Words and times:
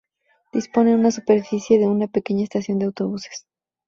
Dispone 0.51 0.93
en 0.93 1.11
superficie 1.11 1.77
de 1.77 1.87
una 1.87 2.07
pequeña 2.07 2.43
estación 2.45 2.79
de 2.79 2.87
autobuses. 2.87 3.45